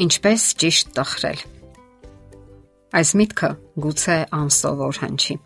Ինչպես 0.00 0.44
ճիշտ 0.56 0.94
տխրել։ 0.96 1.40
Այս 2.96 3.10
միտքը 3.20 3.50
գուցե 3.84 4.14
անսովոր 4.32 5.00
հնչի։ 5.02 5.36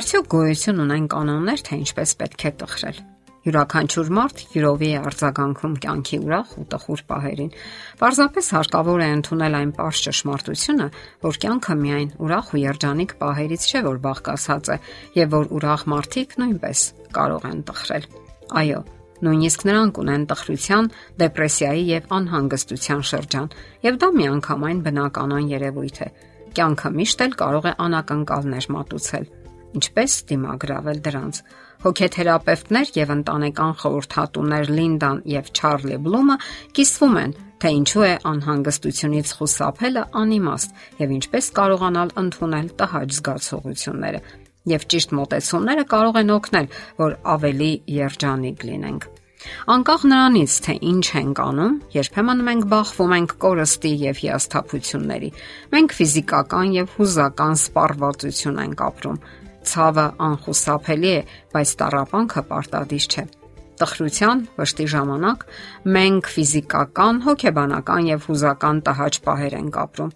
Արդյոք 0.00 0.26
գոյություն 0.34 0.82
ունեն 0.84 1.06
կանոններ, 1.12 1.62
թե 1.68 1.78
ինչպես 1.84 2.14
պետք 2.24 2.44
է 2.50 2.52
տխրել։ 2.64 3.00
Յուրաքանչյուր 3.46 4.10
մարդ 4.18 4.42
յուրովի 4.56 4.90
է 4.90 4.98
արձագանքում 5.12 5.78
կյանքի 5.86 6.18
ուրախ 6.26 6.58
ու 6.58 6.66
տխուր 6.74 7.06
պահերին։ 7.14 7.54
Պարզապես 8.02 8.52
հարկավոր 8.58 9.00
է 9.00 9.10
ընդունել 9.20 9.58
այն 9.62 9.74
པարզ 9.78 10.04
ճշմարտությունը, 10.10 10.88
որ 11.30 11.42
կյանքը 11.46 11.76
միայն 11.86 12.14
ուրախ 12.26 12.50
ու 12.50 12.64
երջանիկ 12.66 13.18
պահերից 13.22 13.68
չէ, 13.70 13.84
որ 13.86 14.06
բաղկացած 14.10 14.74
է, 14.74 14.82
եւ 15.22 15.36
որ 15.38 15.52
ուրախ 15.60 15.90
մարդիկ 15.94 16.40
նույնպես 16.42 16.88
կարող 17.14 17.52
են 17.54 17.62
տխրել։ 17.70 18.10
Այո, 18.60 18.80
Նույնիսկ 19.20 19.64
նրանք 19.68 19.98
ունեն 20.00 20.22
տխրության, 20.30 20.86
դեպրեսիայի 21.20 21.82
եւ 21.90 22.14
անհանգստության 22.16 23.02
շրջան, 23.10 23.48
եւ 23.84 23.98
դա 24.00 24.08
միանգամայն 24.20 24.78
բնականon 24.86 25.50
երևույթ 25.50 26.00
է։ 26.00 26.08
Կյանքը 26.56 26.90
միշտ 27.00 27.24
էլ 27.26 27.36
կարող 27.40 27.68
է 27.70 27.74
անակնկալներ 27.84 28.68
մատուցել։ 28.74 29.28
Ինչպես 29.70 30.14
դիմագրավել 30.30 30.98
դրանց։ 31.04 31.42
Հոգեթերապևտներ 31.84 32.90
եւ 32.96 33.12
ընտանեկան 33.14 33.76
խորհրդատուներ 33.80 34.72
Լինդան 34.80 35.22
եւ 35.30 35.52
Չարլի 35.54 35.98
Բլումը 36.04 36.36
կիսվում 36.76 37.16
են, 37.20 37.34
թե 37.60 37.72
ինչու 37.76 38.04
է 38.08 38.12
անհանգստությունից 38.30 39.32
խուսափելը 39.38 40.04
անիմաստ 40.20 40.84
եւ 41.04 41.16
ինչպես 41.20 41.50
կարողանալ 41.60 42.14
ընդունել 42.24 42.70
տհաճ 42.80 43.16
զգացողությունները 43.20 44.22
եւ 44.68 44.84
ճիշտ 44.92 45.14
մտածումները 45.16 45.84
կարող 45.90 46.20
են 46.20 46.34
օգնել, 46.36 46.68
որ 47.00 47.16
ավելի 47.34 47.72
երջանիկ 48.00 48.64
լինենք։ 48.70 49.08
Անկախ 49.72 50.02
նրանից, 50.04 50.54
թե 50.66 50.74
ինչ 50.90 51.06
ենք 51.16 51.38
անում, 51.40 51.76
երբեմն 51.96 52.42
մենք 52.48 52.66
բախվում 52.74 53.14
ենք 53.16 53.34
կորստի 53.40 53.92
եւ 54.04 54.20
հիասթափությունների։ 54.20 55.30
Մենք 55.72 55.96
ֆիզիկական 55.96 56.74
եւ 56.76 56.94
հուզական 56.98 57.56
սպառվածություն 57.64 58.62
ենք 58.68 58.84
ապրում։ 58.90 59.20
Ցավը 59.70 60.06
անխուսափելի 60.28 61.12
է, 61.16 61.20
բայց 61.56 61.76
տարապանքը 61.80 62.42
պարտադիր 62.52 63.06
չէ 63.10 63.24
տխրության 63.80 64.40
վշտի 64.58 64.86
ժամանակ 64.92 65.44
մենք 65.96 66.26
ֆիզիկական, 66.34 67.20
հոգեբանական 67.24 68.08
եւ 68.10 68.26
հուզական 68.28 68.80
տհաճ 68.84 69.18
պահեր 69.24 69.56
ենք 69.60 69.78
ապրում։ 69.84 70.10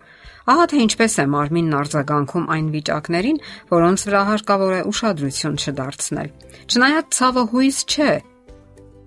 Ահա 0.44 0.64
թե 0.70 0.80
ինչպես 0.84 1.14
է 1.22 1.24
մարմինն 1.32 1.76
արձագանքում 1.78 2.48
այն 2.54 2.66
վիճակներին, 2.74 3.38
որոնց 3.70 4.02
վրա 4.08 4.22
հարկավոր 4.28 4.74
է 4.76 4.80
ուշադրություն 4.90 5.56
չդարձնել։ 5.56 6.28
Չնայած 6.68 7.06
ցավը 7.18 7.44
հույս 7.54 7.78
չէ, 7.88 8.10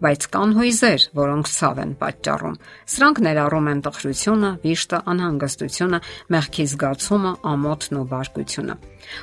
բայց 0.03 0.27
կան 0.33 0.51
հույզեր, 0.57 1.05
որոնք 1.17 1.49
ցավ 1.53 1.79
են 1.83 1.93
պատճառում։ 2.01 2.59
Սրանք 2.93 3.21
ներառում 3.27 3.69
են 3.71 3.81
տխրությունը, 3.87 4.51
վիշտը, 4.67 4.99
անհանգստությունը, 5.13 5.99
մեղքի 6.37 6.65
զգացումը, 6.73 7.33
ամոթն 7.53 7.97
ու 7.97 8.05
բարկությունը։ 8.13 8.75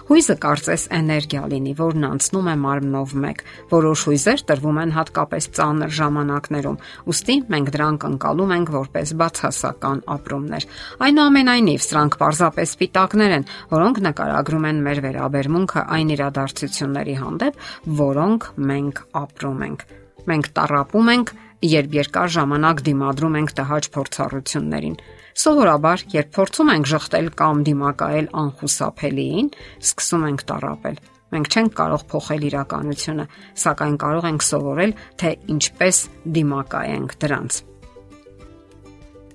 Հույզը 0.09 0.35
կարծես 0.41 0.85
էներգիա 0.97 1.43
լինի, 1.53 1.73
որն 1.79 2.07
անցնում 2.09 2.47
է 2.49 2.55
մարմնով 2.65 3.15
մեկ։ 3.25 3.43
Որոշ 3.73 4.05
հույզեր 4.09 4.45
տրվում 4.49 4.79
են 4.85 4.95
հատկապես 4.97 5.49
ծանր 5.59 5.93
ժամանակներում, 5.99 6.79
ուստի 7.15 7.37
մենք 7.55 7.73
դրանք 7.75 8.07
ընկալում 8.11 8.55
ենք 8.57 8.73
որպես 8.75 9.13
բացասական 9.21 10.01
ապրումներ։ 10.15 10.69
Այնուամենայնիվ, 11.09 11.85
սրանք 11.89 12.17
պարզապես 12.23 12.73
սպիտակներ 12.75 13.37
են, 13.39 13.49
որոնք 13.75 14.01
նկարագրում 14.09 14.69
են 14.71 14.81
մեր 14.89 15.03
վերաբերմունքը 15.09 15.85
այն 15.99 16.17
իրադարձությունների 16.17 17.19
հանդեպ, 17.21 17.61
որոնք 18.01 18.49
մենք 18.73 19.05
ապրում 19.25 19.69
ենք։ 19.69 19.87
Մենք 20.31 20.47
տարապում 20.57 21.11
ենք, 21.15 21.33
երբ 21.65 21.97
երկար 21.99 22.31
ժամանակ 22.35 22.81
դիմադրում 22.89 23.37
ենք 23.41 23.53
տհաճ 23.59 23.89
փորձառություններին։ 23.95 24.97
Սովորաբար, 25.45 26.05
երբ 26.15 26.31
փորձում 26.37 26.73
ենք 26.75 26.91
շղթել 26.95 27.29
կամ 27.41 27.63
դիմակայել 27.69 28.31
անխուսափելիին, 28.45 29.51
սկսում 29.85 30.27
ենք 30.31 30.47
տարապել։ 30.55 30.99
Մենք 31.35 31.51
չենք 31.51 31.77
կարող 31.81 32.03
փոխել 32.15 32.49
իրականությունը, 32.49 33.29
սակայն 33.65 33.97
կարող 34.05 34.29
ենք 34.31 34.49
սովորել, 34.49 34.97
թե 35.19 35.37
ինչպես 35.57 36.03
դիմակայենք 36.39 37.17
դրանց։ 37.25 37.74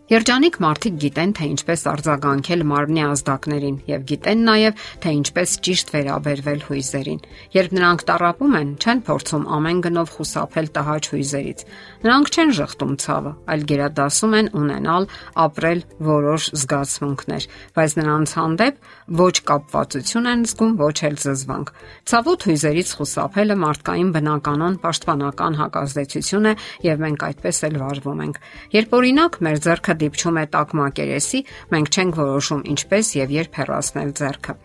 Երջանիկ 0.10 0.56
մարդիկ 0.58 0.96
գիտեն, 1.04 1.32
թե 1.38 1.48
ինչպես 1.54 1.84
արձագանքել 1.92 2.64
մարմնի 2.66 3.02
ազդակներին 3.06 3.76
եւ 3.86 4.06
գիտեն 4.10 4.40
նաեւ, 4.48 4.80
թե 5.04 5.12
ինչպես 5.20 5.52
ճիշտ 5.68 5.92
վերաբերվել 5.94 6.64
հույզերին։ 6.66 7.20
Երբ 7.54 7.76
նրանք 7.78 8.04
տարապում 8.10 8.56
են, 8.58 8.72
չեն 8.82 9.04
փորձում 9.06 9.46
ամեն 9.60 9.84
գնով 9.86 10.10
խուսափել 10.18 10.70
տհաճ 10.80 11.10
հույզերից։ 11.14 11.62
Նրանք 12.10 12.32
չեն 12.34 12.54
շղթում 12.58 12.96
ցավը, 13.06 13.34
այլ 13.54 13.62
գերադասում 13.70 14.34
են 14.40 14.50
ունենալ, 14.58 15.06
ապրել 15.46 15.80
որոշ 16.10 16.50
զգացմունքներ, 16.58 17.48
բայց 17.78 17.92
նրանց 18.02 18.34
հանդեպ 18.40 18.82
ոչ 19.20 19.36
կապվածություն 19.50 20.30
են 20.30 20.42
զգում, 20.50 20.74
ոչ 20.80 20.98
էլ 21.10 21.16
զզվանք։ 21.22 21.72
Ցավոտ 22.10 22.50
հույզերից 22.50 22.90
խուսափելը 22.98 23.56
մարդկային 23.60 24.12
բնականon 24.18 24.80
պաշտպանական 24.80 25.60
հակազդեցություն 25.60 26.50
է 26.50 26.54
եւ 26.90 27.04
մենք 27.06 27.26
այդպես 27.30 27.62
էլ 27.70 27.80
վարվում 27.84 28.22
ենք։ 28.26 28.40
Երբ 28.80 28.96
օրինակ 29.00 29.40
մեր 29.50 29.62
ձեռքը 29.70 29.99
դիպչում 30.04 30.40
է 30.40 30.46
տաք 30.56 30.76
մակերեսի, 30.80 31.42
մենք 31.74 31.90
չենք 31.96 32.20
որոշում 32.20 32.64
ինչպես 32.74 33.12
եւ 33.20 33.34
երբ 33.40 33.60
հեռացնել 33.60 34.14
ձեռքը։ 34.20 34.56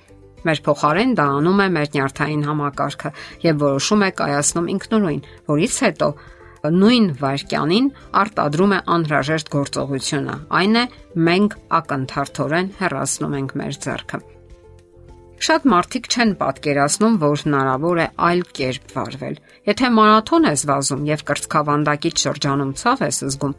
Մեր 0.44 0.60
փոխարեն 0.64 1.12
դա 1.16 1.26
անում 1.40 1.60
է 1.64 1.68
մեր 1.74 1.88
նյարդային 1.94 2.42
համակարգը 2.44 3.10
եւ 3.44 3.62
որոշում 3.64 4.04
է 4.04 4.10
կայացնում 4.20 4.70
ինքնուրույն, 4.74 5.22
որից 5.48 5.78
հետո 5.84 6.08
նույն 6.64 7.08
վարքյանին 7.20 7.88
արտադրում 8.20 8.74
է 8.74 8.78
անհրաժեշտ 8.94 9.50
գործողությունը։ 9.54 10.36
Այն 10.60 10.78
է 10.80 10.84
մենք 11.28 11.56
ակնթարթորեն 11.80 12.70
հեռացնում 12.80 13.36
ենք 13.40 13.58
մեր 13.60 13.76
ձեռքը։ 13.84 14.20
Շատ 15.44 15.66
մարդիկ 15.68 16.06
չեն 16.08 16.30
պատկերացնում, 16.40 17.16
որ 17.20 17.42
հնարավոր 17.44 17.98
է 18.00 18.06
այլ 18.28 18.42
կերպ 18.56 18.92
վարվել։ 18.94 19.34
Եթե 19.68 19.90
մարաթոն 19.98 20.48
ես 20.48 20.62
վազում 20.70 21.02
եւ 21.10 21.24
կրծքավանդակից 21.28 22.24
շրջանում 22.24 22.72
ցավ 22.80 23.02
ես 23.04 23.18
զգում, 23.28 23.54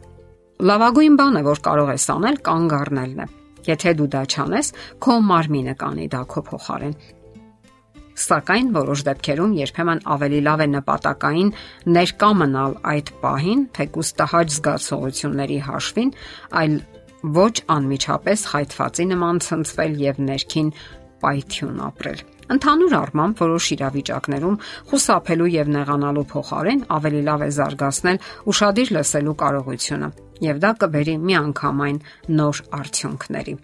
Լավագույն 0.56 1.16
բանը, 1.20 1.40
որ 1.44 1.58
կարող 1.66 1.90
ես 1.92 2.04
անել, 2.14 2.36
կանգ 2.46 2.74
առնելն 2.76 3.18
է։ 3.20 3.26
Եթե 3.66 3.90
դու 3.98 4.06
դա 4.14 4.22
չանես, 4.24 4.70
քո 5.04 5.16
մարմինը 5.26 5.74
կանի 5.82 6.06
դա 6.14 6.20
քո 6.32 6.42
փոխարեն։ 6.46 6.94
Սակայն 8.16 8.70
որոշ 8.72 9.02
դեպքերում 9.04 9.52
երբեմն 9.58 10.00
ավելի 10.16 10.40
լավ 10.46 10.62
է 10.64 10.68
նպատակային 10.72 11.50
ներկա 11.92 12.30
մնալ 12.40 12.76
այդ 12.96 13.12
պահին, 13.20 13.64
թե 13.76 13.86
կուստահաճ 13.96 14.54
զգացողությունների 14.56 15.58
հաշվին, 15.68 16.12
այլ 16.56 16.78
ոչ 17.36 17.54
անմիջապես 17.76 18.46
խայթվածի 18.56 19.06
նման 19.12 19.42
ցնցվել 19.44 20.00
եւ 20.06 20.22
ներքին 20.32 20.70
պայթյուն 21.20 21.80
ապրել։ 21.92 22.20
Ընդհանուր 22.56 22.92
առմամբ 22.96 23.40
որոշ 23.44 23.66
իրավիճակներում 23.76 24.60
խուսափելու 24.88 25.50
եւ 25.52 25.72
նեղանալու 25.76 26.28
փոխարեն 26.32 26.84
ավելի 26.96 27.22
լավ 27.28 27.44
է 27.44 27.50
զարգացնել 27.56 28.22
ուրشادիր 28.52 28.92
լսելու 28.96 29.36
կարողությունը 29.42 30.10
եւ 30.44 30.60
դա 30.64 30.74
կբերի 30.82 31.16
միանգամայն 31.30 32.02
նոր 32.40 32.62
արդյունքների։ 32.80 33.56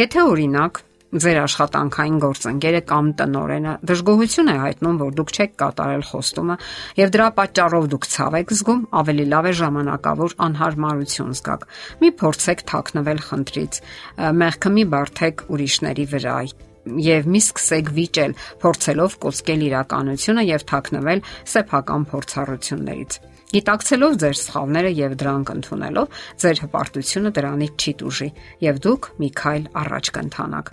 Եթե 0.00 0.24
օրինակ 0.30 0.84
ձեր 1.10 1.38
աշխատանքային 1.42 2.18
գործընկերը 2.22 2.80
կամ 2.86 3.06
տնորենը 3.18 3.72
դժգոհություն 3.90 4.50
է 4.52 4.54
հայտնում, 4.62 5.00
որ 5.00 5.16
դուք 5.18 5.32
չեք 5.34 5.56
կատարել 5.62 6.04
խոստումը 6.06 6.56
եւ 7.00 7.12
դրա 7.16 7.26
պատճառով 7.40 7.88
դուք 7.94 8.06
ցավ 8.14 8.36
եք 8.40 8.54
զգում, 8.60 8.84
ավելի 9.00 9.26
լավ 9.34 9.48
է 9.50 9.54
ժամանակավոր 9.60 10.36
անհարմարություն 10.46 11.34
զգաք։ 11.40 11.66
Մի 12.04 12.10
փորձեք 12.22 12.64
թաքնվել 12.70 13.22
խնդրից, 13.26 13.80
մեղքը 14.38 14.74
մի 14.78 14.84
բարթեք 14.94 15.44
ուրիշների 15.50 16.06
վրա 16.14 16.36
եւ 17.10 17.26
մի 17.28 17.40
սկսեք 17.44 17.90
վիճել, 17.96 18.32
փորձելով 18.62 19.16
կոծկել 19.24 19.66
իրականությունը 19.66 20.44
եւ 20.48 20.64
թաքնվել 20.70 21.20
սեփական 21.52 22.06
փորձառություններից։ 22.14 23.18
Գիտակցելով 23.50 24.12
ձեր 24.22 24.36
սխալները 24.40 24.90
եւ 24.94 25.16
դրանք 25.20 25.48
ընդունելով, 25.56 26.20
ձեր 26.42 26.60
հպարտությունը 26.64 27.32
դրանից 27.40 27.82
չի 27.82 27.94
դուժի 28.02 28.28
եւ 28.66 28.78
դուք 28.84 29.10
մի 29.22 29.30
քայլ 29.40 29.66
առաջ 29.80 30.10
կընթանաք։ 30.20 30.70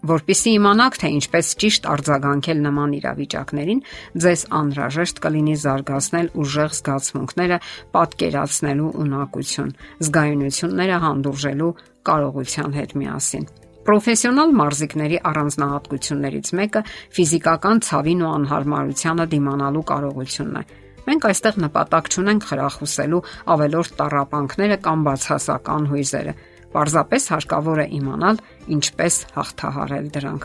Որպիսի 0.00 0.52
իմանաք, 0.56 0.94
թե 0.96 1.08
ինչպես 1.12 1.48
ճիշտ 1.60 1.86
արձագանքել 1.92 2.60
նման 2.64 2.92
իրավիճակներին, 2.96 3.82
ձեզ 4.24 4.44
անհրաժեշտ 4.60 5.20
կլինի 5.26 5.56
զարգացնել 5.60 6.30
ուժեղ 6.40 6.72
զգացմունքները, 6.80 7.58
պատկերացնելու 8.00 8.90
ունակություն, 9.04 9.72
զգայունությունները 10.08 11.00
հանդուրժելու 11.04 11.72
կարողության 12.08 12.76
հետ 12.80 12.94
միասին։ 12.96 13.48
Պրոֆեսիոնալ 13.90 14.50
մարզիկների 14.56 15.18
առանձնահատկություններից 15.30 16.48
մեկը 16.60 16.82
ֆիզիկական 17.16 17.80
ցավին 17.90 18.24
ու 18.24 18.32
անհարմարությանը 18.40 19.26
դիմանալու 19.34 19.88
կարողությունն 19.90 20.60
է։ 20.60 20.79
Մենք 21.08 21.26
այստեղ 21.30 21.58
նպատակ 21.64 22.10
չունենք 22.10 22.46
խրախուսելու 22.50 23.24
ավելորդ 23.54 23.98
տարապանքները 24.00 24.78
կամ 24.86 25.04
բացասական 25.10 25.90
հույզերը։ 25.90 26.34
Պարզապես 26.70 27.24
հարկավոր 27.34 27.80
է 27.82 27.86
իմանալ 27.98 28.36
ինչպես 28.70 29.14
հաղթահարել 29.34 30.04
դրանք։ 30.14 30.44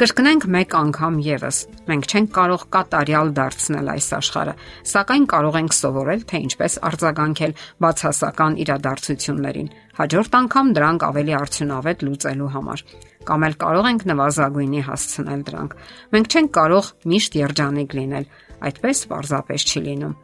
Կրկնենք 0.00 0.46
մեկ 0.54 0.76
անգամ 0.78 1.18
եւս։ 1.26 1.58
Մենք 1.90 2.08
չենք 2.08 2.30
կարող 2.38 2.64
կատարյալ 2.72 3.32
դարձնել 3.36 3.90
այս 3.92 4.08
աշխարհը, 4.18 4.54
սակայն 4.92 5.26
կարող 5.28 5.58
ենք 5.60 5.76
սովորել, 5.76 6.24
թե 6.24 6.40
ինչպես 6.48 6.78
արձագանքել 6.88 7.54
բացասական 7.84 8.58
իրադարձություններին, 8.64 9.70
հաջորդ 10.00 10.40
անգամ 10.40 10.72
դրանք 10.78 11.06
ավելի 11.08 11.36
արդյունավետ 11.42 12.08
լուծելու 12.08 12.52
համար 12.56 12.84
կամ 13.28 13.44
էլ 13.44 13.54
կարող 13.60 13.86
ենք 13.88 14.02
նվազագույնի 14.08 14.82
հասցնել 14.88 15.40
դրանք։ 15.48 15.72
Մենք 16.16 16.28
չենք 16.32 16.52
կարող 16.58 16.86
միշտ 17.12 17.34
երջանիկ 17.38 17.96
լինել, 17.98 18.28
այդպես 18.64 19.02
պարզապես 19.10 19.66
չի 19.68 19.80
լինում։ 19.88 20.14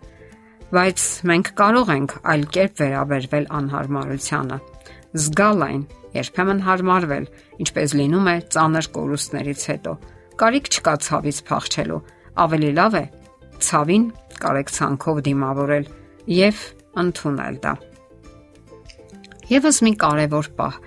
Բայց 0.75 1.03
մենք 1.31 1.51
կարող 1.61 1.91
ենք 1.95 2.15
այլ 2.35 2.45
կերպ 2.55 2.81
վերաբերվել 2.83 3.47
անհարմարությանը։ 3.59 4.59
Զգալ 5.15 5.65
այն, 5.69 5.83
երբեմն 6.15 6.63
հարմարվել, 6.67 7.27
ինչպես 7.65 7.95
լինում 8.01 8.31
է 8.33 8.37
ծանր 8.55 8.89
կորուստներից 8.97 9.63
հետո։ 9.71 9.93
Կարիք 10.41 10.71
չկա 10.75 10.95
ցավից 11.07 11.39
փախչելու։ 11.51 12.01
Ավելի 12.45 12.71
լավ 12.75 12.97
է 12.99 13.05
ցավին 13.65 14.07
կարեկցանքով 14.43 15.21
դիմավորել 15.29 15.87
եւ 16.35 16.65
ընդունել 17.05 17.59
դա։ 17.65 17.75
Եվս 19.55 19.79
մի 19.85 19.93
կարևոր 20.01 20.51
պահ 20.59 20.79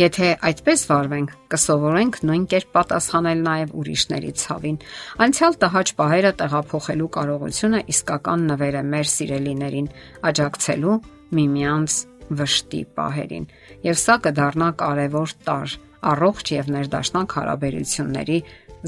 Եթե 0.00 0.28
այդպես 0.48 0.82
վարվենք, 0.88 1.32
կսովորենք 1.52 2.18
նույն 2.24 2.44
կերպ 2.48 2.68
պատասխանել 2.76 3.40
նաև 3.44 3.72
ուրիշների 3.80 4.30
ցավին։ 4.40 4.78
Անցյալ 5.26 5.56
տհաճ 5.60 5.92
պահերը 5.98 6.30
տեղափոխելու 6.40 7.08
կարողությունը 7.16 7.80
իսկական 7.92 8.46
նվեր 8.50 8.78
է 8.80 8.82
մեր 8.94 9.10
սիրելիներին, 9.12 9.90
աջակցելու 10.30 10.96
միմյանց 11.36 11.98
վշտի 12.40 12.82
պահերին։ 12.96 13.46
Եվ 13.90 14.00
սա 14.00 14.16
կդառնա 14.24 14.70
կարևոր 14.80 15.36
տար 15.50 15.76
առողջ 16.14 16.54
եւ 16.56 16.72
ներդաշնակ 16.80 17.36
հարաբերությունների 17.40 18.40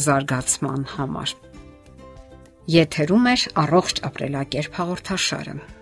զարգացման 0.07 0.89
համար։ 0.97 1.37
Եթերում 2.73 3.29
է 3.29 3.37
առողջ 3.67 4.05
ապրելակերպ 4.09 4.81
հաղորդաշարը։ 4.81 5.82